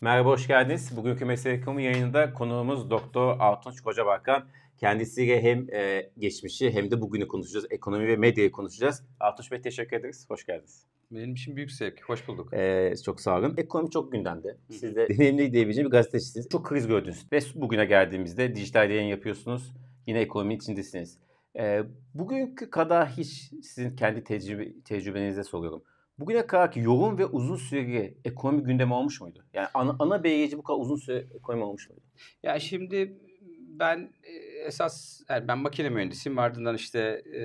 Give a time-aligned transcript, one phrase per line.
[0.00, 0.96] Merhaba, hoş geldiniz.
[0.96, 4.44] Bugünkü Mesele Ekonomi yayınında konuğumuz Doktor Altunç Kocabakan.
[4.78, 7.66] Kendisiyle hem e, geçmişi hem de bugünü konuşacağız.
[7.70, 9.04] Ekonomi ve medyayı konuşacağız.
[9.20, 10.26] Altunç Bey teşekkür ederiz.
[10.28, 10.84] Hoş geldiniz.
[11.10, 12.08] Benim için büyük zevk.
[12.08, 12.54] Hoş bulduk.
[12.54, 13.54] Ee, çok sağ olun.
[13.56, 14.56] Ekonomi çok gündemde.
[14.70, 16.48] Siz de deneyimli diyebileceğim bir gazetecisiniz.
[16.48, 17.26] Çok kriz gördünüz.
[17.32, 19.72] Ve bugüne geldiğimizde dijital yayın yapıyorsunuz.
[20.06, 21.18] Yine ekonominin içindesiniz.
[21.58, 21.82] Ee,
[22.14, 25.82] bugünkü kadar hiç sizin kendi tecrübe, tecrübenize soruyorum.
[26.18, 29.44] Bugüne kadar ki yoğun ve uzun süreli ekonomi gündemi olmuş muydu?
[29.52, 32.02] Yani ana, ana belirleyici bu kadar uzun süre ekonomi olmuş muydu?
[32.42, 33.18] Ya şimdi
[33.58, 34.32] ben e,
[34.66, 37.42] esas yani ben makine mühendisiyim ardından işte e,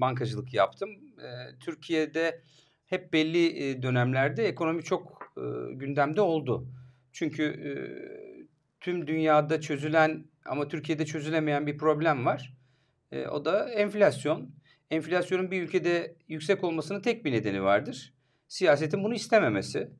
[0.00, 0.90] bankacılık yaptım.
[1.18, 2.42] E, Türkiye'de
[2.86, 6.68] hep belli e, dönemlerde ekonomi çok e, gündemde oldu.
[7.12, 7.70] Çünkü e,
[8.80, 12.54] tüm dünyada çözülen ama Türkiye'de çözülemeyen bir problem var.
[13.12, 14.50] E, o da enflasyon.
[14.90, 18.14] Enflasyonun bir ülkede yüksek olmasının tek bir nedeni vardır.
[18.48, 19.90] Siyasetin bunu istememesi.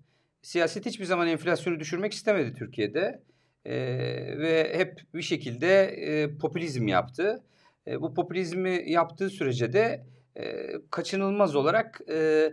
[0.43, 3.23] Siyaset hiçbir zaman enflasyonu düşürmek istemedi Türkiye'de.
[3.65, 3.75] Ee,
[4.39, 7.45] ve hep bir şekilde e, popülizm yaptı.
[7.87, 12.51] E, bu popülizmi yaptığı sürece de e, kaçınılmaz olarak e,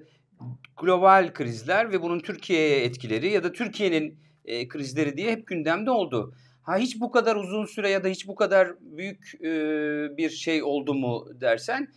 [0.82, 6.36] global krizler ve bunun Türkiye'ye etkileri ya da Türkiye'nin e, krizleri diye hep gündemde oldu.
[6.62, 9.50] Ha hiç bu kadar uzun süre ya da hiç bu kadar büyük e,
[10.18, 11.88] bir şey oldu mu dersen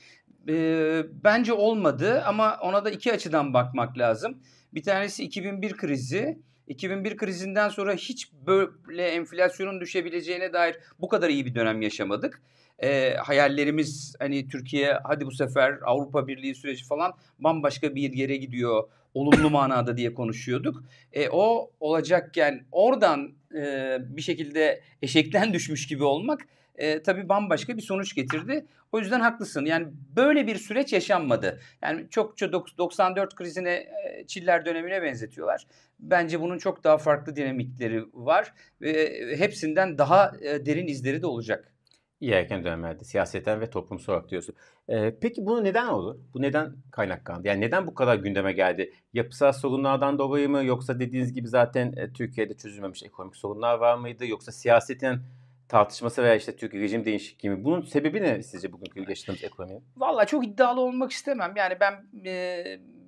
[0.48, 4.42] e, bence olmadı ama ona da iki açıdan bakmak lazım.
[4.74, 6.38] Bir tanesi 2001 krizi.
[6.66, 12.42] 2001 krizinden sonra hiç böyle enflasyonun düşebileceğine dair bu kadar iyi bir dönem yaşamadık.
[12.78, 18.88] E, hayallerimiz hani Türkiye hadi bu sefer Avrupa Birliği süreci falan bambaşka bir yere gidiyor
[19.14, 20.82] olumlu manada diye konuşuyorduk.
[21.12, 27.82] E, o olacakken oradan e, bir şekilde eşekten düşmüş gibi olmak e, tabii bambaşka bir
[27.82, 28.66] sonuç getirdi.
[28.92, 29.64] O yüzden haklısın.
[29.64, 31.60] Yani böyle bir süreç yaşanmadı.
[31.82, 33.86] Yani çokça 94 krizine,
[34.26, 35.66] Çiller dönemine benzetiyorlar.
[36.00, 41.72] Bence bunun çok daha farklı dinamikleri var ve hepsinden daha derin izleri de olacak.
[42.20, 44.54] İyi erken dönemlerde siyaseten ve toplumsal olarak diyorsun.
[44.88, 46.20] Ee, peki bunu neden oldu?
[46.34, 47.48] Bu neden kaynaklandı?
[47.48, 48.92] Yani neden bu kadar gündeme geldi?
[49.12, 50.64] Yapısal sorunlardan dolayı mı?
[50.64, 54.26] Yoksa dediğiniz gibi zaten e, Türkiye'de çözülmemiş ekonomik sorunlar var mıydı?
[54.26, 55.20] Yoksa siyasetin
[55.68, 57.64] tartışması veya işte Türkiye rejim değişikliği mi?
[57.64, 59.80] Bunun sebebi ne sizce bugünkü yaşadığımız ekonomi?
[59.96, 61.52] Valla çok iddialı olmak istemem.
[61.56, 62.64] Yani ben e,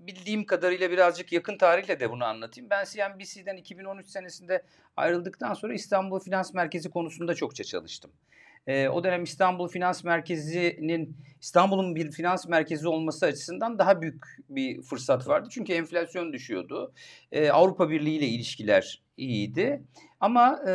[0.06, 2.70] bildiğim kadarıyla birazcık yakın tarihle de bunu anlatayım.
[2.70, 4.62] Ben CNBC'den 2013 senesinde
[4.96, 8.10] ayrıldıktan sonra İstanbul Finans Merkezi konusunda çokça çalıştım.
[8.66, 14.82] E, o dönem İstanbul Finans Merkezi'nin İstanbul'un bir finans merkezi olması açısından daha büyük bir
[14.82, 15.48] fırsat vardı.
[15.52, 16.92] Çünkü enflasyon düşüyordu.
[17.32, 19.82] E, Avrupa Birliği ile ilişkiler iyiydi.
[20.20, 20.72] Ama e,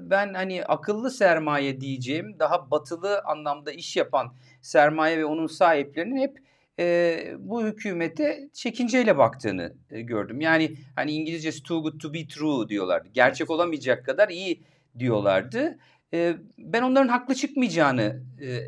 [0.00, 6.38] ben hani akıllı sermaye diyeceğim daha batılı anlamda iş yapan sermaye ve onun sahiplerinin hep
[6.78, 10.40] e, bu hükümete çekinceyle baktığını e, gördüm.
[10.40, 13.08] Yani hani İngilizcesi too good to be true diyorlardı.
[13.12, 14.62] Gerçek olamayacak kadar iyi
[14.98, 15.78] diyorlardı.
[16.14, 18.58] E, ben onların haklı çıkmayacağını e,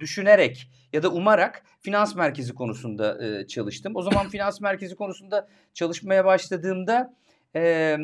[0.00, 3.92] düşünerek ya da umarak finans merkezi konusunda e, çalıştım.
[3.96, 7.14] O zaman finans merkezi konusunda çalışmaya başladığımda
[7.56, 7.96] e,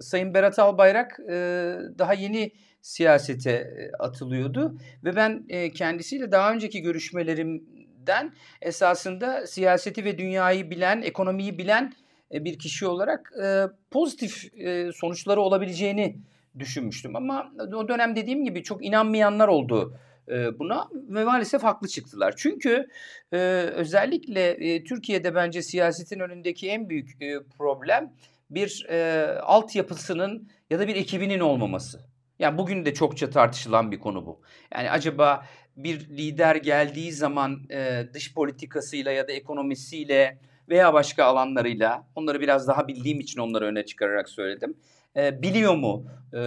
[0.00, 1.34] Sayın Berat Albayrak e,
[1.98, 10.70] daha yeni siyasete atılıyordu ve ben e, kendisiyle daha önceki görüşmelerimden esasında siyaseti ve dünyayı
[10.70, 11.92] bilen, ekonomiyi bilen
[12.32, 16.16] e, bir kişi olarak e, pozitif e, sonuçları olabileceğini
[16.58, 17.16] düşünmüştüm.
[17.16, 19.98] Ama o dönem dediğim gibi çok inanmayanlar oldu
[20.58, 22.34] buna ve maalesef haklı çıktılar.
[22.36, 22.86] Çünkü
[23.32, 23.36] e,
[23.74, 28.12] özellikle e, Türkiye'de bence siyasetin önündeki en büyük e, problem
[28.50, 32.00] bir e, altyapısının ya da bir ekibinin olmaması.
[32.38, 34.40] Yani bugün de çokça tartışılan bir konu bu.
[34.74, 35.44] Yani acaba
[35.76, 40.38] bir lider geldiği zaman e, dış politikasıyla ya da ekonomisiyle
[40.68, 44.76] veya başka alanlarıyla onları biraz daha bildiğim için onları öne çıkararak söyledim
[45.16, 46.40] e, biliyor mu e,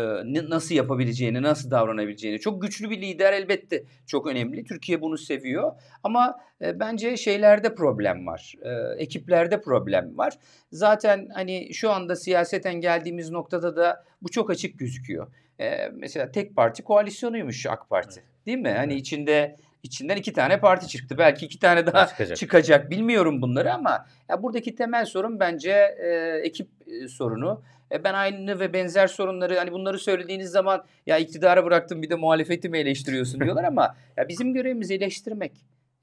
[0.50, 2.40] nasıl yapabileceğini, nasıl davranabileceğini.
[2.40, 4.64] Çok güçlü bir lider elbette çok önemli.
[4.64, 5.72] Türkiye bunu seviyor
[6.04, 8.54] ama e, bence şeylerde problem var.
[8.62, 10.34] E, ekiplerde problem var.
[10.72, 15.28] Zaten hani şu anda siyaseten geldiğimiz noktada da bu çok açık gözüküyor.
[15.60, 18.24] E, mesela tek parti koalisyonuymuş AK Parti.
[18.46, 18.72] Değil mi?
[18.72, 21.18] Hani içinde içinden iki tane parti çıktı.
[21.18, 22.38] Belki iki tane daha çıkacak.
[22.38, 22.90] çıkacak.
[22.90, 25.72] Bilmiyorum bunları ama ya buradaki temel sorun bence
[26.04, 27.64] e, ekip e, sorunu.
[27.92, 32.16] E, ben aynı ve benzer sorunları hani bunları söylediğiniz zaman ya iktidara bıraktım bir de
[32.16, 35.52] muhalefeti mi eleştiriyorsun diyorlar ama ya bizim görevimiz eleştirmek.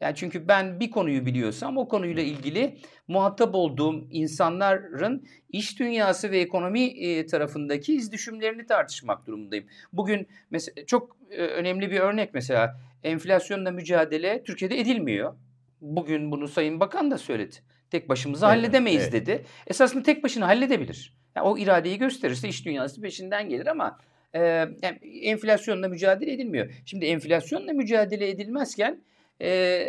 [0.00, 2.78] Yani çünkü ben bir konuyu biliyorsam o konuyla ilgili
[3.08, 9.67] muhatap olduğum insanların iş dünyası ve ekonomi e, tarafındaki iz düşümlerini tartışmak durumundayım.
[9.93, 15.35] Bugün mesela çok e, önemli bir örnek mesela enflasyonla mücadele Türkiye'de edilmiyor.
[15.81, 17.57] Bugün bunu Sayın Bakan da söyledi.
[17.91, 19.13] Tek başımıza Evet, halledemeyiz evet.
[19.13, 19.45] dedi.
[19.67, 21.17] Esasında tek başına halledebilir.
[21.37, 23.99] Yani o iradeyi gösterirse iş dünyası peşinden gelir ama
[24.35, 24.41] e,
[24.83, 26.71] yani enflasyonla mücadele edilmiyor.
[26.85, 29.01] Şimdi enflasyonla mücadele edilmezken
[29.43, 29.87] e,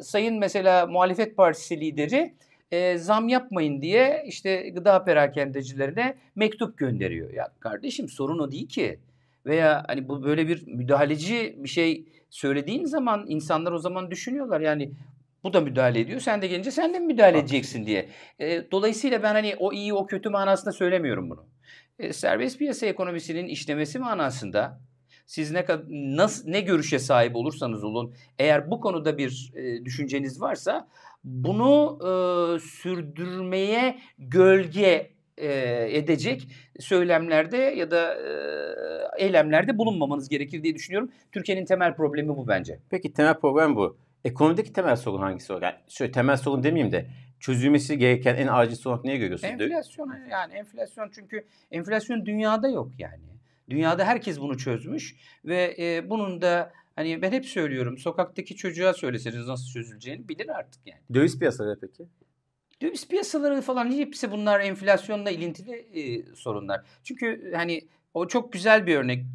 [0.00, 2.34] sayın mesela muhalefet partisi lideri
[2.70, 7.32] e, zam yapmayın diye işte gıda perakendecilerine mektup gönderiyor.
[7.32, 8.98] Ya kardeşim sorun o değil ki.
[9.46, 14.92] Veya hani bu böyle bir müdahaleci bir şey söylediğin zaman insanlar o zaman düşünüyorlar yani
[15.44, 16.20] bu da müdahale ediyor.
[16.20, 18.08] Sen de gelince sen de mi müdahale edeceksin diye.
[18.38, 21.46] E, dolayısıyla ben hani o iyi o kötü manasında söylemiyorum bunu.
[21.98, 24.80] E, serbest piyasa ekonomisinin işlemesi manasında
[25.26, 30.88] siz ne nasıl ne görüşe sahip olursanız olun eğer bu konuda bir e, düşünceniz varsa
[31.24, 32.08] bunu e,
[32.60, 35.48] sürdürmeye gölge e,
[35.98, 36.48] edecek
[36.80, 41.10] söylemlerde ya da e, eylemlerde bulunmamanız gerekir diye düşünüyorum.
[41.32, 42.78] Türkiye'nin temel problemi bu bence.
[42.90, 43.98] Peki temel problem bu.
[44.24, 45.52] Ekonomideki temel sorun hangisi?
[45.52, 47.06] Yani şöyle temel sorun demeyeyim de
[47.40, 49.60] çözülmesi gereken en acil sorun neye görüyorsunuz?
[49.60, 53.22] Enflasyon yani enflasyon çünkü enflasyon dünyada yok yani.
[53.70, 59.46] Dünyada herkes bunu çözmüş ve e, bunun da hani ben hep söylüyorum sokaktaki çocuğa söyleseniz
[59.46, 61.00] nasıl çözüleceğini bilir artık yani.
[61.14, 62.06] Döviz piyasaları peki?
[62.82, 66.80] Döviz piyasaları falan hepsi bunlar enflasyonla ilintili e, sorunlar.
[67.04, 69.26] Çünkü hani o çok güzel bir örnek.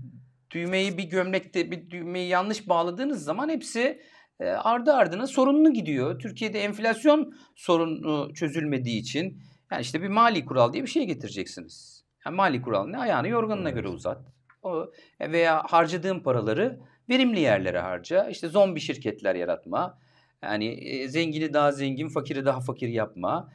[0.52, 4.02] Düğmeyi bir gömlekte bir düğmeyi yanlış bağladığınız zaman hepsi
[4.40, 6.20] e, ardı ardına sorunlu gidiyor.
[6.20, 12.06] Türkiye'de enflasyon sorunu çözülmediği için yani işte bir mali kural diye bir şey getireceksiniz.
[12.26, 12.98] Yani mali kural ne?
[12.98, 13.76] Ayağını yorganına Evet.
[13.76, 14.26] göre uzat.
[14.64, 16.80] O veya harcadığın paraları
[17.10, 18.30] verimli yerlere harca.
[18.30, 20.00] İşte zombi şirketler yaratma.
[20.44, 23.52] Yani zengini daha zengin, fakiri daha fakir yapma.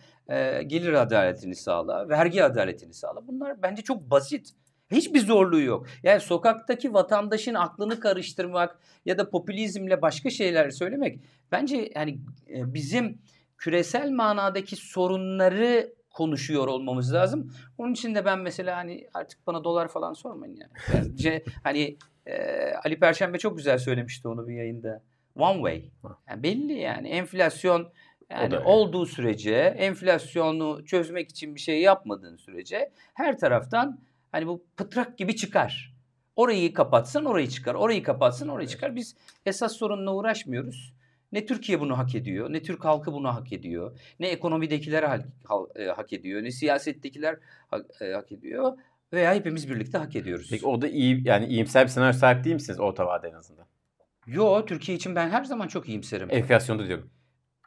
[0.66, 3.28] Gelir adaletini sağla, vergi adaletini sağla.
[3.28, 4.50] Bunlar bence çok basit.
[4.90, 5.86] Hiçbir zorluğu yok.
[6.02, 11.20] Yani sokaktaki vatandaşın aklını karıştırmak ya da popülizmle başka şeyler söylemek
[11.52, 13.18] bence yani bizim
[13.58, 17.52] küresel manadaki sorunları konuşuyor olmamız lazım.
[17.78, 20.72] Onun için de ben mesela hani artık bana dolar falan sormayın yani.
[20.94, 21.96] Bence hani
[22.26, 22.36] e,
[22.84, 25.02] Ali Perşembe çok güzel söylemişti onu bir yayında.
[25.36, 25.90] One way.
[26.28, 27.92] Yani belli yani enflasyon
[28.30, 34.00] yani da olduğu sürece enflasyonu çözmek için bir şey yapmadığın sürece her taraftan
[34.32, 35.96] hani bu pıtrak gibi çıkar.
[36.36, 37.74] Orayı kapatsan orayı çıkar.
[37.74, 38.96] Orayı kapatsan orayı çıkar.
[38.96, 39.16] Biz
[39.46, 40.92] esas sorunla uğraşmıyoruz.
[41.32, 45.66] Ne Türkiye bunu hak ediyor, ne Türk halkı bunu hak ediyor, ne ekonomidekiler hak, hal-
[45.76, 47.36] e, hak ediyor, ne siyasettekiler
[47.70, 48.78] hak, e, hak ediyor
[49.12, 50.48] veya hepimiz birlikte hak ediyoruz.
[50.50, 53.66] Peki orada iyi yani iyimser bir senaryo sahip değil misiniz orta vade en azından?
[54.26, 56.28] Yo Türkiye için ben her zaman çok iyimserim.
[56.30, 57.10] Enflasyonda diyorum.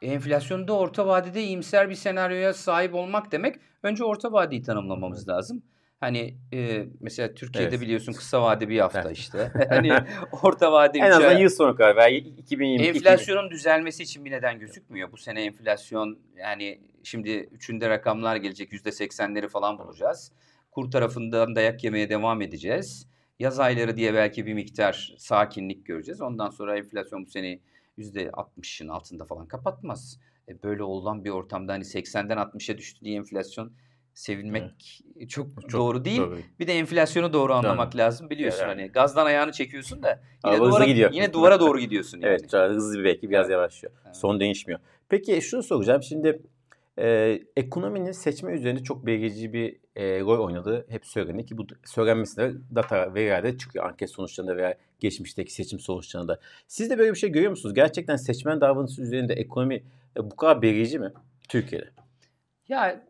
[0.02, 5.62] Enflasyonda orta vadede iyimser bir senaryoya sahip olmak demek önce orta vadeyi tanımlamamız lazım.
[6.00, 7.80] Hani e, mesela Türkiye'de Evet.
[7.80, 9.16] biliyorsun kısa vade bir hafta Evet.
[9.18, 9.52] işte.
[9.68, 9.92] hani
[10.42, 12.88] orta vade En azından yıl sonu kadar veya 2022.
[12.88, 15.12] Enflasyonun düzelmesi için bir neden gözükmüyor.
[15.12, 20.32] Bu sene enflasyon yani şimdi üçünde rakamlar gelecek yüzde seksenleri falan bulacağız.
[20.70, 23.06] Kur tarafından dayak yemeye devam edeceğiz.
[23.40, 26.20] Yaz ayları diye belki bir miktar sakinlik göreceğiz.
[26.20, 27.58] Ondan sonra enflasyon bu sene
[27.96, 30.20] yüzde 60'ın altında falan kapatmaz.
[30.48, 33.72] E böyle olan bir ortamda hani 80'den 60'a düştü diye enflasyon
[34.14, 36.20] sevinmek çok, Çok doğru değil.
[36.20, 36.38] Doğru.
[36.60, 38.76] Bir de enflasyonu doğru anlamak lazım biliyorsun Evet.
[38.76, 40.08] hani gazdan ayağını çekiyorsun da
[40.44, 41.12] yine Araba duvara gidiyor.
[41.12, 42.30] yine duvara doğru gidiyorsun yani.
[42.30, 43.52] Evet, hızlı bir belki biraz Evet.
[43.52, 43.94] yavaşlıyor.
[44.06, 44.16] Evet.
[44.16, 44.80] Son değişmiyor.
[45.08, 46.02] Peki şunu soracağım.
[46.02, 46.42] Şimdi
[46.98, 52.52] e, ekonominin seçme üzerinde çok belirleyici bir e, rol oynadığı hep söylenir ki bu söylenmesinde
[52.74, 56.40] data verilerde çıkıyor anket sonuçlarında veya geçmişteki seçim sonuçlarında.
[56.66, 57.74] Siz de böyle bir şey görüyor musunuz?
[57.74, 59.82] Gerçekten seçmen davranışı üzerinde ekonomi
[60.16, 61.12] e, bu kadar belirleyici mi
[61.48, 61.88] Türkiye'de?
[62.68, 63.06] Ya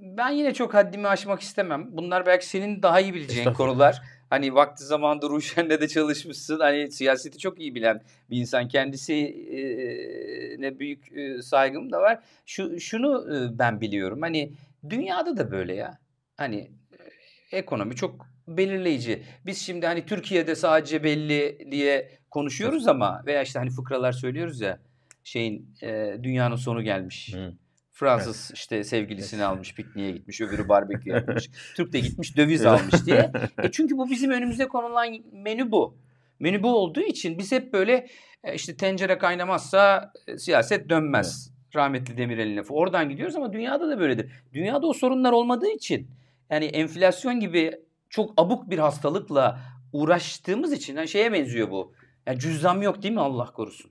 [0.00, 1.88] ben yine çok haddimi aşmak istemem.
[1.92, 4.02] Bunlar belki senin daha iyi bileceğin konular.
[4.30, 6.60] Hani vakti zamanında Ruşen'le de çalışmışsın.
[6.60, 8.68] Hani siyaseti çok iyi bilen bir insan.
[8.68, 9.28] Kendisine
[10.78, 11.12] büyük
[11.44, 12.18] saygım da var.
[12.46, 13.26] Şu şunu
[13.58, 14.22] ben biliyorum.
[14.22, 14.52] Hani
[14.90, 15.98] dünyada da böyle ya.
[16.36, 16.70] Hani
[17.52, 19.22] ekonomi çok belirleyici.
[19.46, 24.78] Biz şimdi hani Türkiye'de sadece belli diye konuşuyoruz ama veya işte hani fıkralar söylüyoruz ya
[25.24, 27.34] şeyin e, dünyanın sonu gelmiş.
[27.34, 27.52] Hı.
[27.92, 31.50] Fransız işte sevgilisini almış, pikniğe gitmiş, öbürü barbekü yapmış.
[31.76, 33.32] Türk de gitmiş, döviz almış diye.
[33.62, 35.98] E çünkü bu bizim önümüze konulan menü bu.
[36.40, 38.06] Menü bu olduğu için biz hep böyle
[38.44, 41.50] e, işte tencere kaynamazsa e, siyaset dönmez.
[41.74, 42.74] Rahmetli Demirel'in lafı.
[42.74, 44.32] Oradan gidiyoruz ama dünyada da böyledir.
[44.52, 46.10] Dünyada o sorunlar olmadığı için
[46.50, 47.72] yani enflasyon gibi
[48.08, 49.60] çok abuk bir hastalıkla
[49.92, 51.92] uğraştığımız için yani şeye benziyor bu.
[52.26, 53.90] Yani cüzdan yok değil mi Allah korusun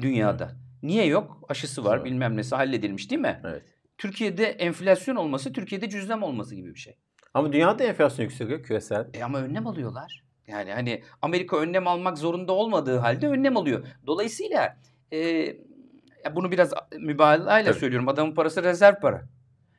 [0.00, 0.63] dünyada?
[0.84, 1.40] Niye yok?
[1.48, 2.04] Aşısı var, Evet.
[2.06, 3.40] bilmem nesi halledilmiş değil mi?
[3.44, 3.62] Evet.
[3.98, 6.96] Türkiye'de enflasyon olması, Türkiye'de cüzdan olması gibi bir şey.
[7.34, 9.08] Ama dünyada enflasyon yükseliyor küresel.
[9.14, 10.22] E ama önlem alıyorlar.
[10.46, 13.86] Yani hani Amerika önlem almak zorunda olmadığı halde önlem alıyor.
[14.06, 14.76] Dolayısıyla
[15.12, 15.46] e,
[16.34, 17.80] bunu biraz mübalağayla Tabii.
[17.80, 18.08] söylüyorum.
[18.08, 19.22] Adamın parası rezerv para.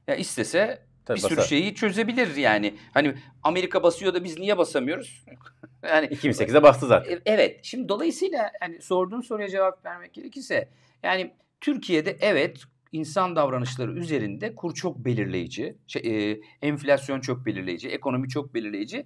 [0.07, 1.47] Ya istese Tabii bir sürü basar.
[1.50, 2.75] şeyi çözebilir yani.
[2.93, 5.25] Hani Amerika basıyor da biz niye basamıyoruz?
[5.83, 7.12] yani 2008'de bastı zaten.
[7.15, 7.59] E- Evet.
[7.63, 10.69] Şimdi dolayısıyla hani sorduğun soruya cevap vermek gerekirse
[11.05, 18.29] yani Türkiye'de evet insan davranışları üzerinde kur çok belirleyici, şey, e, enflasyon çok belirleyici, ekonomi
[18.29, 19.05] çok belirleyici.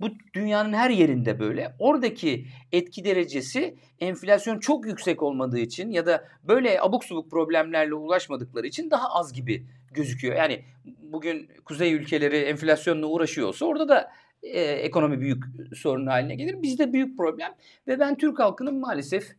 [0.00, 1.74] Bu dünyanın her yerinde böyle.
[1.78, 8.66] Oradaki etki derecesi enflasyon çok yüksek olmadığı için ya da böyle abuk subuk problemlerle ulaşmadıkları
[8.66, 10.36] için daha az gibi gözüküyor.
[10.36, 10.64] Yani
[11.02, 14.12] bugün kuzey ülkeleri enflasyonla uğraşıyorsa orada da
[14.42, 16.62] e, ekonomi büyük sorun haline gelir.
[16.62, 17.54] Bizde büyük problem
[17.86, 19.36] ve ben Türk halkının maalesef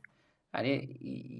[0.51, 0.89] hani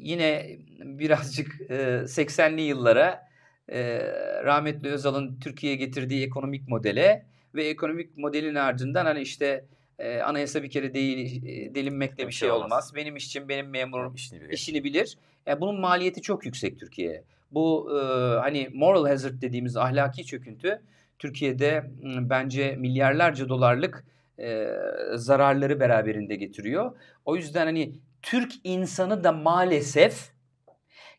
[0.01, 1.75] yine birazcık e,
[2.07, 3.27] 80'li yıllara
[3.69, 3.99] e,
[4.43, 9.65] rahmetli Özal'ın Türkiye'ye getirdiği ekonomik modele ve ekonomik modelin ardından hani işte
[9.99, 11.41] e, anayasa bir kere değil
[11.75, 12.91] delinmekle bir şey olmaz.
[12.95, 14.49] Benim işçim benim memurum İşini bilir.
[14.53, 15.17] işini bilir.
[15.45, 17.23] Yani bunun maliyeti çok yüksek Türkiye'ye.
[17.51, 17.99] Bu e,
[18.39, 20.81] hani moral hazard dediğimiz ahlaki çöküntü
[21.19, 24.05] Türkiye'de bence milyarlarca dolarlık
[24.39, 24.67] e,
[25.15, 26.91] zararları beraberinde getiriyor.
[27.25, 27.93] O yüzden hani
[28.27, 30.31] Türk insanı da maalesef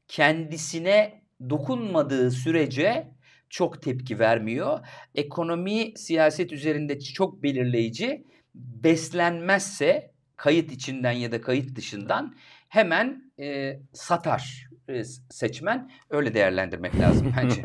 [0.08, 3.08] kendisine dokunmadığı sürece
[3.50, 4.78] çok tepki vermiyor.
[5.14, 8.24] Ekonomi siyaset üzerinde çok belirleyici.
[8.54, 12.36] Beslenmezse kayıt içinden ya da kayıt dışından
[12.68, 15.90] hemen e, satar e, seçmen.
[16.10, 17.62] Öyle değerlendirmek lazım bence.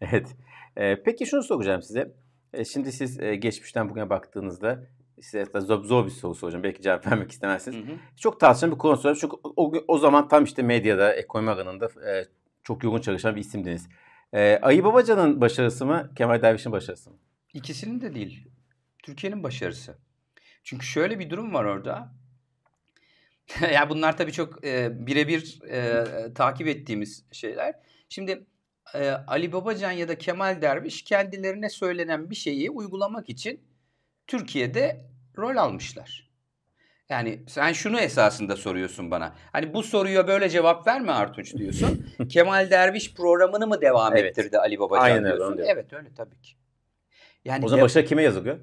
[0.00, 0.36] evet.
[0.76, 2.12] Ee, peki şunu soracağım size.
[2.52, 4.86] Ee, şimdi siz e, geçmişten bugüne baktığınızda
[5.20, 6.64] size da zor, zor bir soru soracağım.
[6.64, 7.76] Belki cevap vermek istemezsiniz.
[7.76, 7.96] Hı hı.
[8.16, 9.18] Çok tartışılan bir konu soracağım.
[9.20, 12.24] Çünkü o, o zaman tam işte medyada, ekonomi alanında e,
[12.62, 13.88] çok yoğun çalışan bir isimdiniz.
[14.32, 17.16] E, Ayı Babacan'ın başarısı mı, Kemal Derviş'in başarısı mı?
[17.54, 18.48] İkisinin de değil.
[19.02, 19.98] Türkiye'nin başarısı.
[20.64, 22.12] Çünkü şöyle bir durum var orada.
[23.72, 26.04] ya bunlar tabii çok e, birebir e,
[26.34, 27.74] takip ettiğimiz şeyler.
[28.08, 28.46] Şimdi
[28.94, 33.60] e, Ali Babacan ya da Kemal Derviş kendilerine söylenen bir şeyi uygulamak için
[34.26, 35.06] Türkiye'de
[35.38, 36.26] rol almışlar.
[37.08, 39.34] Yani sen şunu esasında soruyorsun bana.
[39.52, 42.06] Hani bu soruya böyle cevap verme Artunç diyorsun.
[42.28, 44.38] Kemal Derviş programını mı devam Evet.
[44.38, 45.56] ettirdi Ali Babacan Aynen öyle, diyorsun?
[45.56, 45.72] diyorum.
[45.74, 46.52] Evet öyle tabii ki.
[47.44, 48.58] Yani O zaman de- başarı kime yazılıyor?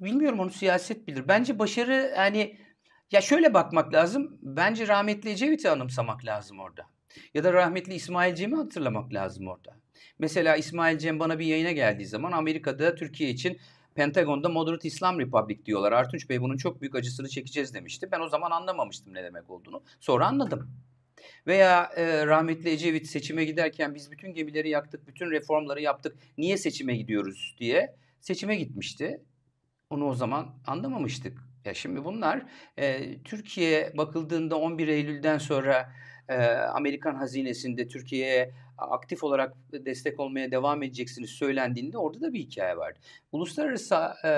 [0.00, 1.28] Bilmiyorum onu siyaset bilir.
[1.28, 2.58] Bence başarı yani
[3.12, 4.38] ya şöyle bakmak lazım.
[4.42, 6.86] Bence rahmetli Ecevit'i anımsamak lazım orada.
[7.34, 9.76] Ya da rahmetli İsmail Cem'i hatırlamak lazım orada.
[10.18, 13.58] Mesela İsmail Cem bana bir yayına geldiği zaman Amerika'da Türkiye için
[13.94, 15.92] Pentagon'da Moderate Islam Republic diyorlar.
[15.92, 18.08] Artunç Bey bunun çok büyük acısını çekeceğiz demişti.
[18.12, 19.82] Ben o zaman anlamamıştım ne demek olduğunu.
[20.00, 20.70] Sonra anladım.
[21.46, 26.16] Veya e, rahmetli Ecevit seçime giderken biz bütün gemileri yaktık, bütün reformları yaptık.
[26.38, 29.20] Niye seçime gidiyoruz diye seçime gitmişti.
[29.90, 31.38] Onu o zaman anlamamıştık.
[31.64, 32.42] Ya şimdi bunlar
[32.76, 35.92] e, Türkiye bakıldığında 11 Eylül'den sonra
[36.28, 38.54] e, Amerikan hazinesinde Türkiye'ye
[38.90, 42.98] aktif olarak destek olmaya devam edeceksiniz söylendiğinde orada da bir hikaye vardı.
[43.32, 44.30] Uluslararası e,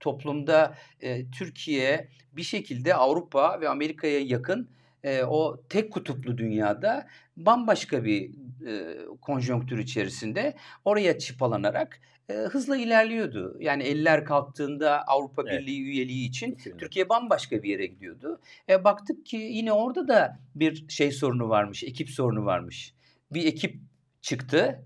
[0.00, 4.68] toplumda e, Türkiye bir şekilde Avrupa ve Amerika'ya yakın
[5.04, 8.30] e, o tek kutuplu dünyada bambaşka bir
[8.66, 10.54] e, konjonktür içerisinde
[10.84, 13.56] oraya çıpalanarak e, hızla ilerliyordu.
[13.60, 15.60] Yani eller kalktığında Avrupa Evet.
[15.60, 16.80] Birliği üyeliği için 2004.
[16.80, 18.40] Türkiye bambaşka bir yere gidiyordu.
[18.68, 22.94] E, baktık ki yine orada da bir şey sorunu varmış, ekip sorunu varmış.
[23.32, 23.80] Bir ekip
[24.22, 24.84] çıktı.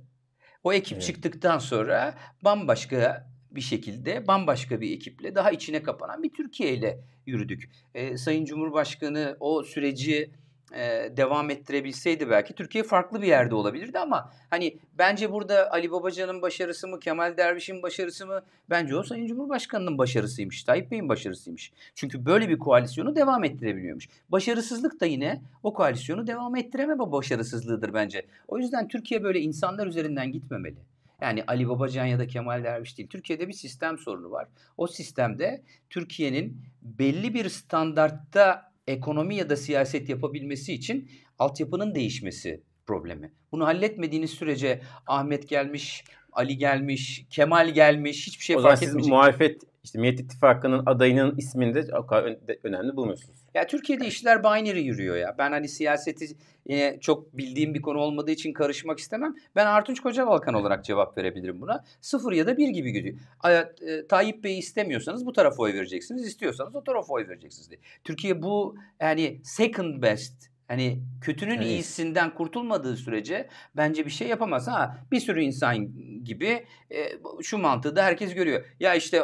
[0.64, 1.02] O ekip Evet.
[1.02, 7.70] çıktıktan sonra bambaşka bir şekilde bambaşka bir ekiple daha içine kapanan bir Türkiye ile yürüdük.
[7.94, 10.30] E, Sayın Cumhurbaşkanı o süreci
[10.74, 16.42] e, devam ettirebilseydi belki Türkiye farklı bir yerde olabilirdi ama hani bence burada Ali Babacan'ın
[16.42, 18.42] başarısı mı, Kemal Derviş'in başarısı mı?
[18.70, 21.72] Bence o Sayın Cumhurbaşkanı'nın başarısıymış, Tayyip Bey'in başarısıymış.
[21.94, 24.08] Çünkü böyle bir koalisyonu devam ettirebiliyormuş.
[24.28, 28.26] Başarısızlık da yine o koalisyonu devam ettirememe başarısızlığıdır bence.
[28.48, 30.76] O yüzden Türkiye böyle insanlar üzerinden gitmemeli.
[31.20, 33.08] Yani Ali Babacan ya da Kemal Derviş değil.
[33.08, 34.48] Türkiye'de bir sistem sorunu var.
[34.76, 43.32] O sistemde Türkiye'nin belli bir standartta ekonomi ya da siyaset yapabilmesi için altyapının değişmesi problemi.
[43.52, 48.88] Bunu halletmediğiniz sürece Ahmet gelmiş, Ali gelmiş, Kemal gelmiş hiçbir şey o zaman fark siz
[48.88, 49.12] etmeyecek.
[49.12, 53.38] muhalefet, işte Millet İttifakı'nın adayının ismini de o kadar önemli bulmuyorsunuz.
[53.54, 55.34] Ya Türkiye'de işler binary yürüyor ya.
[55.38, 56.36] Ben hani siyaseti
[56.66, 59.34] yine çok bildiğim bir konu olmadığı için karışmak istemem.
[59.56, 61.84] Ben Artunç Kocabalkan olarak cevap verebilirim buna.
[62.00, 63.16] Sıfır ya da bir gibi gidiyor.
[63.48, 66.26] E, Tayyip Bey'i istemiyorsanız bu tarafa oy vereceksiniz.
[66.26, 67.80] İstiyorsanız o tarafa oy vereceksiniz diye.
[68.04, 71.66] Türkiye bu yani second best Hani kötünün Evet.
[71.66, 74.68] iyisinden kurtulmadığı sürece bence bir şey yapamaz.
[74.68, 75.88] Ha bir sürü insan
[76.24, 77.08] gibi e,
[77.42, 78.64] şu mantığı da herkes görüyor.
[78.80, 79.22] Ya işte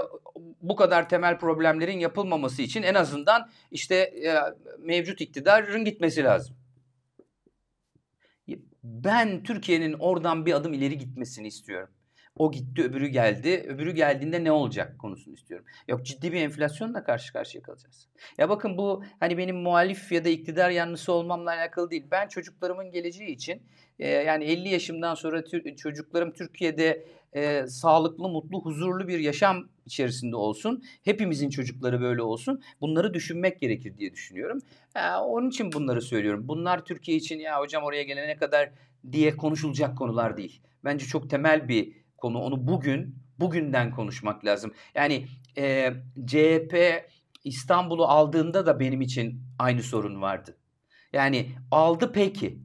[0.62, 4.34] bu kadar temel problemlerin yapılmaması için en azından işte e,
[4.78, 6.56] mevcut iktidarın gitmesi lazım.
[8.82, 11.88] Ben Türkiye'nin oradan bir adım ileri gitmesini istiyorum.
[12.38, 13.66] O gitti öbürü geldi.
[13.68, 15.66] Öbürü geldiğinde ne olacak konusunu istiyorum.
[15.88, 18.08] Yok ciddi bir enflasyonla karşı karşıya kalacağız.
[18.38, 22.04] Ya bakın bu hani benim muhalif ya da iktidar yanlısı olmamla alakalı değil.
[22.10, 23.62] Ben çocuklarımın geleceği için
[23.98, 30.36] e, yani 50 yaşımdan sonra tür, çocuklarım Türkiye'de e, sağlıklı, mutlu, huzurlu bir yaşam içerisinde
[30.36, 30.84] olsun.
[31.04, 32.62] Hepimizin çocukları böyle olsun.
[32.80, 34.58] Bunları düşünmek gerekir diye düşünüyorum.
[34.96, 36.48] E, onun için bunları söylüyorum.
[36.48, 38.70] Bunlar Türkiye için ya hocam oraya gelene kadar
[39.12, 40.60] diye konuşulacak konular değil.
[40.84, 42.38] Bence çok temel bir konu.
[42.38, 44.72] Onu bugün, bugünden konuşmak lazım.
[44.94, 45.26] Yani
[45.58, 45.92] e,
[46.26, 47.04] CHP
[47.44, 50.56] İstanbul'u aldığında da benim için aynı sorun vardı.
[51.12, 52.58] Yani aldı peki.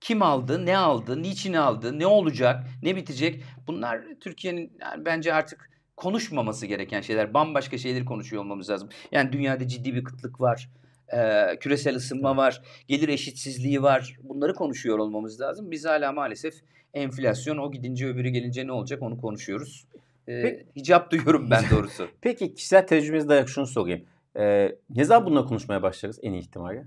[0.00, 3.44] Kim aldı, ne aldı, niçin aldı, ne olacak, ne bitecek?
[3.66, 7.34] Bunlar Türkiye'nin yani bence artık konuşmaması gereken şeyler.
[7.34, 8.88] Bambaşka şeyleri konuşuyor olmamız lazım.
[9.12, 10.70] Yani dünyada ciddi bir kıtlık var.
[11.12, 12.62] E, küresel ısınma var.
[12.88, 14.16] Gelir eşitsizliği var.
[14.22, 15.70] Bunları konuşuyor olmamız lazım.
[15.70, 16.54] Biz hala maalesef
[16.94, 19.84] enflasyon o gidince öbürü gelince ne olacak onu konuşuyoruz.
[20.28, 22.08] E, Peki- hicap duyuyorum ben doğrusu.
[22.20, 24.04] Peki kişisel tecrübenize dayalı şunu sorayım.
[24.36, 26.84] Ee, ne zaman bunları konuşmaya başlarız en iyi ihtimalle?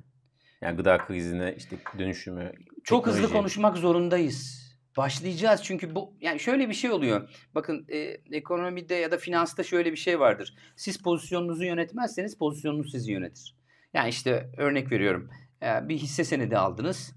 [0.62, 2.52] Yani gıda krizine, işte dönüşümü,
[2.84, 3.38] Çok hızlı teknoloji.
[3.40, 4.64] konuşmak zorundayız.
[4.98, 7.30] Başlayacağız çünkü bu yani şöyle bir şey oluyor.
[7.56, 7.98] Bakın e,
[8.32, 10.54] ekonomide ya da finansta şöyle bir şey vardır.
[10.76, 13.56] Siz pozisyonunuzu yönetmezseniz pozisyonunuz sizi yönetir.
[13.94, 15.30] Yani işte örnek veriyorum.
[15.64, 17.16] E, bir hisse senedi aldınız.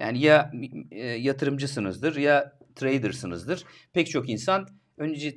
[0.00, 0.52] Yani ya
[0.90, 3.64] e, yatırımcısınızdır ya tradersınızdır.
[3.92, 5.36] Pek çok insan önce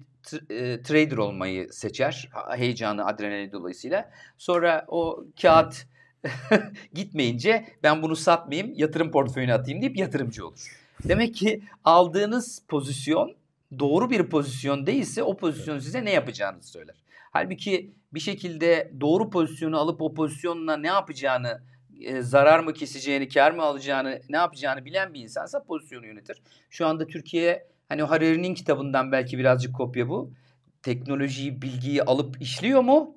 [0.50, 2.30] e, trader olmayı seçer.
[2.56, 4.12] Heyecanı, adrenalini dolayısıyla.
[4.38, 5.86] Sonra o kağıt
[6.94, 10.80] gitmeyince ben bunu satmayayım, yatırım portföyüne atayım deyip yatırımcı olur.
[11.04, 13.36] Demek ki aldığınız pozisyon
[13.80, 16.96] doğru bir pozisyon değilse o pozisyon size ne yapacağını söyler.
[17.32, 21.62] Halbuki bir şekilde doğru pozisyonu alıp o pozisyonla ne yapacağını,
[22.02, 26.42] e, zarar mı keseceğini, kar mı alacağını, ne yapacağını bilen bir insansa pozisyonu yönetir.
[26.70, 30.32] Şu anda Türkiye hani Harari'nin kitabından belki birazcık kopya bu.
[30.84, 33.16] Teknolojiyi, bilgiyi alıp işliyor mu?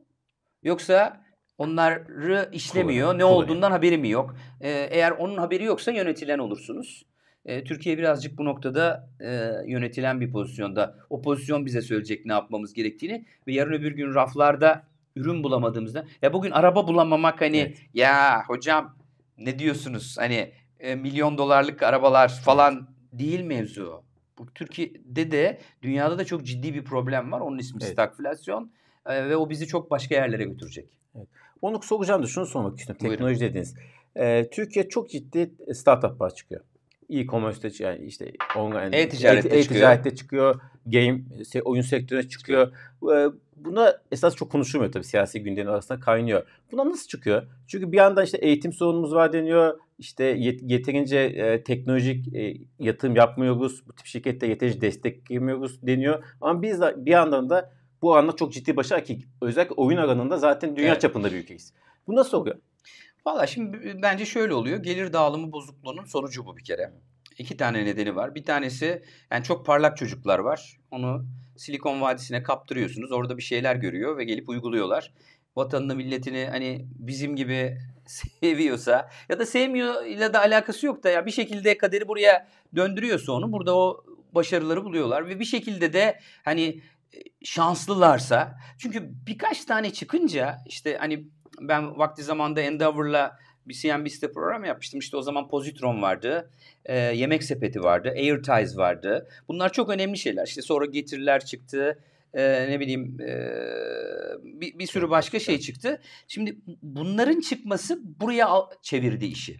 [0.62, 1.24] Yoksa
[1.58, 3.06] onları işlemiyor.
[3.06, 3.44] Kullanıyor, Ne kullanıyor.
[3.44, 4.36] olduğundan haberi mi yok?
[4.60, 7.06] Ee, eğer onun haberi yoksa yönetilen olursunuz.
[7.44, 10.96] Ee, Türkiye birazcık bu noktada e, yönetilen bir pozisyonda.
[11.10, 14.82] O pozisyon bize söyleyecek ne yapmamız gerektiğini ve yarın öbür gün raflarda
[15.16, 17.78] ürün bulamadığımızda ya bugün araba bulamamak hani Evet.
[17.94, 18.96] ya hocam
[19.38, 24.02] ne diyorsunuz hani e, milyon dolarlık arabalar falan değil mevzu.
[24.38, 27.40] Bu Türkiye'de de dünyada da çok ciddi bir problem var.
[27.40, 27.92] Onun ismi Evet.
[27.92, 28.70] stagflasyon
[29.06, 30.86] E, ve o bizi çok başka yerlere götürecek.
[31.62, 33.00] Onu soracağım da şunu sormak istiyorum.
[33.00, 33.16] Buyurun.
[33.16, 33.74] Teknoloji dediniz.
[34.16, 36.60] Ee, Türkiye çok ciddi startuplar çıkıyor.
[37.10, 39.80] E-commerce'te yani işte online E-ticarette e- çıkıyor.
[39.80, 40.60] e-ticarette çıkıyor.
[40.86, 41.20] Game
[41.64, 42.72] oyun sektörüne çıkıyor.
[43.14, 46.42] Ee, Buna esas çok konuşulmuyor tabii siyasi gündemin arasında kaynıyor.
[46.72, 47.42] Buna nasıl çıkıyor?
[47.66, 49.78] Çünkü bir yandan işte eğitim sorunumuz var deniyor.
[49.98, 53.82] İşte yet- yeterince e, teknolojik e, yatırım yapmıyoruz.
[53.88, 56.24] Bu tip şirkette yeterince desteklemiyoruz deniyor.
[56.40, 60.36] Ama biz de, bir yandan da bu anda çok ciddi başarı ki özellikle oyun alanında
[60.36, 61.00] zaten dünya Evet.
[61.00, 61.72] çapında bir ülkeyiz.
[62.06, 62.56] Bu nasıl oluyor?
[63.26, 64.82] Valla şimdi bence şöyle oluyor.
[64.82, 66.92] Gelir dağılımı bozukluğunun sonucu bu bir kere.
[67.38, 68.34] İki tane nedeni var.
[68.34, 70.78] Bir tanesi yani çok parlak çocuklar var.
[70.90, 73.12] Onu Silikon Vadisi'ne kaptırıyorsunuz.
[73.12, 75.12] Orada bir şeyler görüyor ve gelip uyguluyorlar.
[75.56, 77.78] Vatanını, milletini hani bizim gibi
[78.40, 83.32] seviyorsa ya da sevmiyor ile de alakası yok da ya bir şekilde kaderi buraya döndürüyorsa
[83.32, 86.62] onu burada o başarıları buluyorlar ve bir şekilde de hani
[87.14, 91.26] e, şanslılarsa çünkü birkaç tane çıkınca işte hani
[91.60, 95.00] ben vakti zamanda Endeavor'la bir CNBC'de program yapmıştım.
[95.00, 96.50] İşte o zaman Positron vardı.
[96.84, 98.08] e, yemek sepeti vardı.
[98.08, 99.28] Airties vardı.
[99.48, 100.46] Bunlar çok önemli şeyler.
[100.46, 101.98] İşte sonra getiriler çıktı.
[102.34, 103.50] e, ne bileyim e,
[104.42, 106.00] bir, bir sürü başka şey çıktı.
[106.28, 109.56] Şimdi bunların çıkması buraya al- çevirdi işi.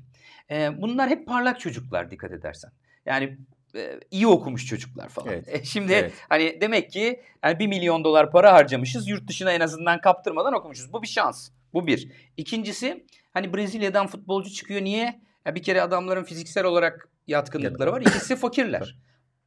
[0.51, 2.71] E, bunlar hep parlak çocuklar dikkat edersen.
[3.07, 3.39] Yani
[3.77, 5.29] e, iyi okumuş çocuklar falan.
[5.29, 5.49] Evet.
[5.49, 6.13] E, şimdi Evet.
[6.29, 9.09] hani demek ki yani 1 milyon dolar para harcamışız.
[9.09, 10.93] Yurt dışına en azından kaptırmadan okumuşuz.
[10.93, 11.51] Bu bir şans.
[11.77, 12.09] Bu bir.
[12.37, 14.83] İkincisi hani Brezilya'dan futbolcu çıkıyor.
[14.83, 15.21] Niye?
[15.45, 18.01] Ya bir kere adamların fiziksel olarak yatkınlıkları var.
[18.01, 18.97] İkisi fakirler.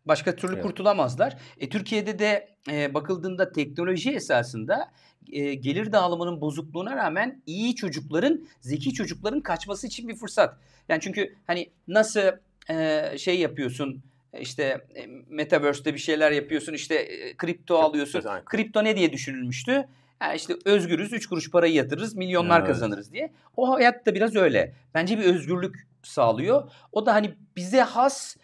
[0.06, 0.64] Başka türlü Evet.
[0.64, 1.38] kurtulamazlar.
[1.58, 4.92] E, Türkiye'de de e, bakıldığında teknoloji esasında
[5.32, 10.58] e, gelir dağılımının bozukluğuna rağmen iyi çocukların, zeki çocukların kaçması için bir fırsat.
[10.90, 12.22] Yani çünkü hani nasıl
[12.70, 14.04] e, şey yapıyorsun
[14.40, 14.64] işte
[14.96, 18.24] e, metaverse'te bir şeyler yapıyorsun işte e, kripto alıyorsun.
[18.46, 19.88] Kripto ne diye düşünülmüştü?
[20.22, 22.68] Yani işte özgürüz, 3 kuruş parayı yatırırız, milyonlar Evet.
[22.68, 23.34] kazanırız diye.
[23.58, 24.76] O hayat da biraz öyle.
[24.94, 26.72] Bence bir özgürlük sağlıyor.
[26.92, 28.36] O da hani bize has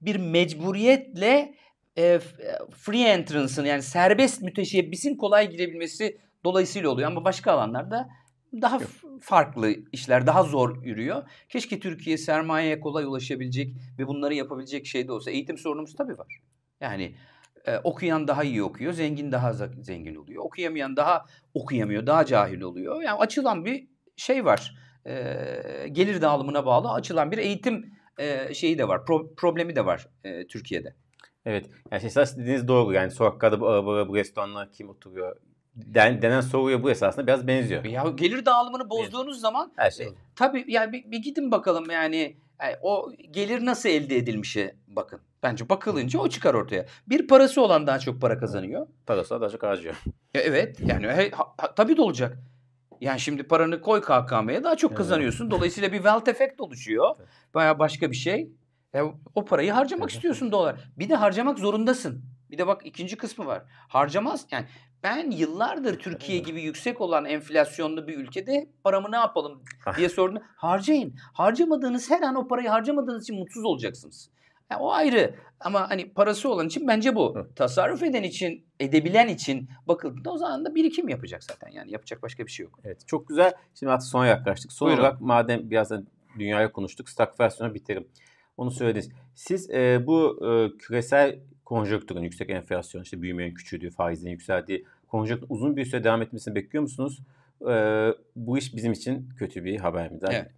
[0.00, 1.54] bir mecburiyetle
[1.96, 7.10] e, f- free entrance'ın yani serbest müteşebbisin kolay girebilmesi dolayısıyla oluyor.
[7.10, 8.08] Ama başka alanlarda
[8.62, 8.86] daha f-
[9.20, 11.22] farklı işler, daha zor yürüyor.
[11.48, 15.30] Keşke Türkiye sermayeye kolay ulaşabilecek ve bunları yapabilecek şey de olsa.
[15.30, 16.40] Eğitim sorunumuz tabii var.
[16.80, 17.14] Yani
[17.66, 20.44] e, okuyan daha iyi okuyor, zengin daha zengin oluyor.
[20.44, 23.02] Okuyamayan daha okuyamıyor, daha cahil oluyor.
[23.02, 24.74] Yani açılan bir şey var.
[25.06, 25.14] E,
[25.92, 30.46] gelir dağılımına bağlı açılan bir eğitim e, şeyi de var, pro- problemi de var e,
[30.46, 30.94] Türkiye'de.
[31.46, 31.70] Evet.
[31.90, 32.92] Yani şey esas dediğiniz doğru.
[32.92, 35.36] Yani sokaklarda bu arabalar, bu restoranlar kim oturuyor?
[35.74, 37.84] Den, denen soruya bu esasında biraz benziyor.
[37.84, 40.06] Ya gelir dağılımını bozduğunuz zaman Her şey.
[40.06, 45.20] E, Tabii yani bir, bir gidin bakalım yani, yani o gelir nasıl elde edilmişe bakın.
[45.42, 46.86] Bence bakılınca o çıkar ortaya.
[47.06, 48.86] Bir parası olan daha çok para kazanıyor.
[49.06, 49.94] Parası daha çok harcıyor.
[50.34, 52.38] Evet yani he, ha- ha- tabii de olacak.
[53.00, 55.50] Yani şimdi paranı koy KKM'ye daha çok kazanıyorsun.
[55.50, 57.16] Dolayısıyla bir wealth effect oluşuyor.
[57.54, 58.50] Baya başka bir şey.
[58.94, 59.02] E,
[59.34, 60.90] o parayı harcamak istiyorsun dolar.
[60.98, 62.24] Bir de harcamak zorundasın.
[62.50, 63.62] Bir de bak ikinci kısmı var.
[63.88, 64.66] Harcamaz yani
[65.02, 69.96] ben yıllardır Türkiye gibi yüksek olan enflasyonlu bir ülkede paramı ne yapalım Ah.
[69.98, 70.42] diye sordum.
[70.56, 71.14] Harcayın.
[71.32, 74.30] Harcamadığınız her an o parayı harcamadığınız için mutsuz olacaksınız.
[74.70, 77.36] Ya o ayrı ama hani parası olan için bence bu.
[77.36, 77.48] Hı.
[77.56, 81.68] Tasarruf eden için, edebilen için bakıldığında o zaman da birikim yapacak zaten.
[81.68, 82.78] Yani yapacak başka bir şey yok.
[82.84, 83.06] Evet.
[83.06, 83.52] Çok güzel.
[83.74, 84.72] Şimdi artık sona yaklaştık.
[84.72, 85.02] Son Buyurun.
[85.02, 86.06] olarak madem birazdan
[86.38, 87.08] dünyaya konuştuk.
[87.08, 88.08] Stagflasyona biterim.
[88.56, 89.10] Onu söylediniz.
[89.34, 95.76] Siz e, bu e, küresel konjonktürün yüksek enflasyon, işte büyümeyen küçüldüğü, faizlerin yükseldiği konjonktürün uzun
[95.76, 97.20] bir süre devam etmesini bekliyor musunuz?
[97.70, 97.74] E,
[98.36, 100.18] bu iş bizim için kötü bir haber mi?
[100.30, 100.50] Evet.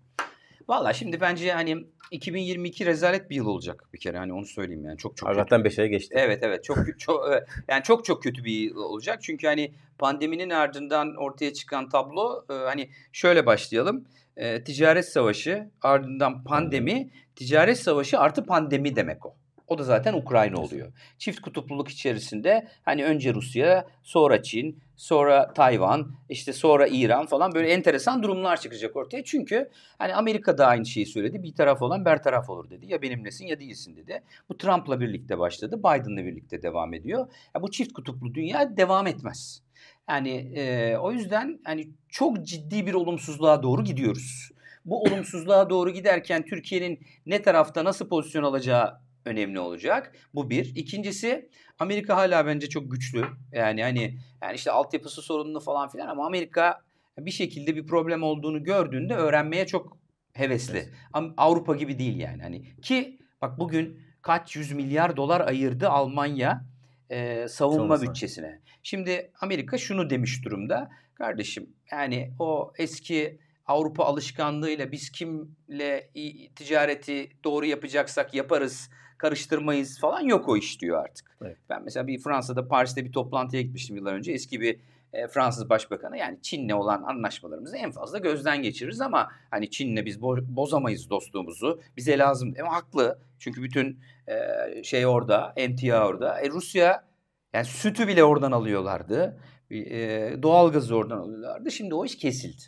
[0.69, 4.99] Valla şimdi bence hani 2022 rezalet bir yıl olacak bir kere hani onu söyleyeyim yani
[4.99, 5.41] çok çok kötü.
[5.41, 6.15] Allah'tan 5 aya geçti.
[6.19, 7.49] Evet evet çok çok evet.
[7.69, 9.23] yani çok çok kötü bir yıl olacak.
[9.23, 14.05] Çünkü hani pandeminin ardından ortaya çıkan tablo e, hani şöyle başlayalım.
[14.37, 19.37] E, ticaret savaşı ardından pandemi, ticaret savaşı artı pandemi demek o.
[19.75, 20.93] O da zaten Ukrayna oluyor.
[21.19, 27.69] Çift kutupluluk içerisinde hani önce Rusya, sonra Çin, sonra Tayvan, işte sonra İran falan böyle
[27.69, 29.25] enteresan durumlar çıkacak ortaya.
[29.25, 31.43] Çünkü hani Amerika da aynı şeyi söyledi.
[31.43, 32.87] Bir taraf olan bertaraf olur dedi.
[32.87, 34.23] Ya benimlesin ya değilsin dedi.
[34.49, 35.79] Bu Trump'la birlikte başladı.
[35.79, 37.27] Biden'la birlikte devam ediyor.
[37.55, 39.63] Ya bu çift kutuplu dünya devam etmez.
[40.09, 44.51] Yani e, o yüzden hani çok ciddi bir olumsuzluğa doğru gidiyoruz.
[44.85, 50.13] Bu olumsuzluğa doğru giderken Türkiye'nin ne tarafta nasıl pozisyon alacağı önemli olacak.
[50.35, 50.77] Bu bir.
[50.77, 53.25] İkincisi Amerika hala bence çok güçlü.
[53.53, 56.81] Yani hani yani işte altyapısı sorunlu falan filan ama Amerika
[57.19, 59.99] bir şekilde bir problem olduğunu gördüğünde öğrenmeye çok
[60.33, 60.79] hevesli.
[60.79, 61.33] Evet.
[61.37, 62.43] Avrupa gibi değil yani.
[62.43, 66.65] Hani ki bak bugün kaç yüz milyar dolar ayırdı Almanya
[67.11, 68.09] e, savunma Savunmasına.
[68.11, 68.61] bütçesine.
[68.83, 70.91] Şimdi Amerika şunu demiş durumda.
[71.15, 76.11] Kardeşim yani o eski Avrupa alışkanlığıyla biz kimle
[76.57, 81.37] ticareti doğru yapacaksak yaparız, karıştırmayız falan yok o iş diyor artık.
[81.43, 81.57] Evet.
[81.71, 84.33] Ben mesela bir Fransa'da Paris'te bir toplantıya gitmiştim yıllar önce.
[84.33, 84.81] Eski bir
[85.13, 90.17] e, Fransız Başbakanı yani Çin'le olan anlaşmalarımızı en fazla gözden geçiririz ama hani Çin'le biz
[90.17, 91.81] bo- bozamayız dostluğumuzu.
[91.97, 92.55] Bize lazım.
[92.61, 93.19] Ama haklı.
[93.39, 96.41] Çünkü bütün e, şey orada, emtia orada.
[96.41, 97.05] E, Rusya
[97.53, 99.39] yani sütü bile oradan alıyorlardı.
[99.71, 101.71] E, doğalgazı oradan alıyorlardı.
[101.71, 102.63] Şimdi o iş kesildi.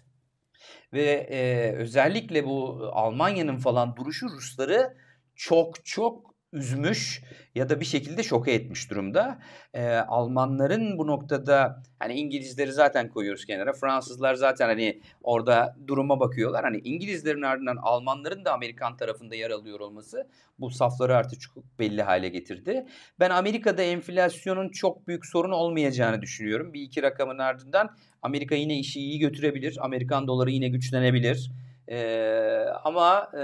[0.93, 4.97] Ve e, özellikle bu Almanya'nın falan duruşu Rusları
[5.37, 7.23] çok çok üzmüş
[7.55, 9.39] ya da bir şekilde şoke etmiş durumda.
[9.75, 13.73] E, Almanların bu noktada hani İngilizleri zaten koyuyoruz kenara.
[13.73, 16.65] Fransızlar zaten hani orada duruma bakıyorlar.
[16.65, 22.03] Hani İngilizlerin ardından Almanların da Amerikan tarafında yer alıyor olması bu safları artık çok belli
[22.03, 22.87] hale getirdi.
[23.21, 26.73] Ben Amerika'da enflasyonun çok büyük sorun olmayacağını düşünüyorum.
[26.73, 29.79] Bir iki rakamın ardından Amerika yine işi iyi götürebilir.
[29.81, 31.51] Amerikan doları yine güçlenebilir.
[31.89, 33.43] Ee, ama e,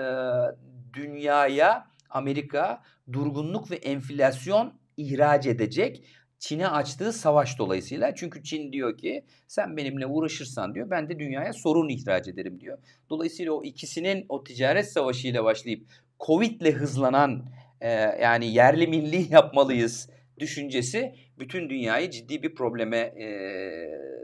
[0.95, 6.05] dünyaya Amerika durgunluk ve enflasyon ihraç edecek.
[6.39, 8.15] Çin'e açtığı savaş dolayısıyla.
[8.15, 12.79] Çünkü Çin diyor ki sen benimle uğraşırsan diyor ben de dünyaya sorun ihraç ederim diyor.
[13.11, 15.87] Dolayısıyla o ikisinin o ticaret savaşıyla başlayıp
[16.27, 17.47] Covid'le hızlanan
[17.81, 17.91] e,
[18.23, 23.29] yani yerli milli yapmalıyız düşüncesi bütün dünyayı ciddi bir probleme e,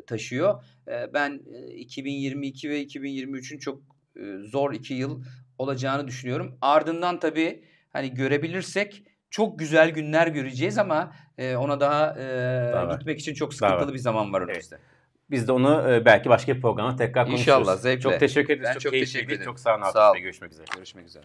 [0.06, 0.64] taşıyor.
[0.88, 3.82] E, ben e, 2022 ve 2023'ün çok
[4.16, 5.22] e, zor iki yıl
[5.58, 6.58] olacağını düşünüyorum.
[6.60, 7.64] Ardından tabii
[7.98, 12.98] hani görebilirsek çok güzel günler göreceğiz ama e, ona daha, e, Daha var.
[12.98, 13.94] gitmek için çok Daha sıkıntılı var.
[13.94, 14.50] bir zaman var Evet.
[14.50, 14.78] önümüzde.
[15.30, 17.40] Biz de onu e, belki başka bir programda tekrar konuşuruz.
[17.40, 18.00] İnşallah, zevkle.
[18.02, 18.66] Çok teşekkür ederiz.
[18.68, 19.44] Ben çok, çok teşekkür ederim.
[19.44, 19.82] Çok sağ olun.
[19.84, 20.20] Sağ Sağ olun.
[20.22, 20.66] Görüşmek üzere.
[20.76, 21.24] Görüşmek üzere.